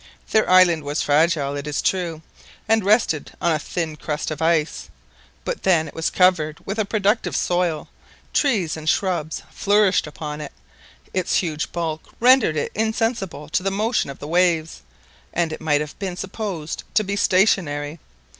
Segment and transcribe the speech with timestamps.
[0.31, 2.23] Their island was fragile, it is true,
[2.67, 4.89] and rested on a thin crust of ice;
[5.45, 7.87] but then it was covered with a productive soil,
[8.33, 10.53] trees and shrubs flourished upon it,
[11.13, 14.81] its huge bulk rendered it insensible to the motion of the waves,
[15.33, 17.99] and it might have been supposed to be stationary.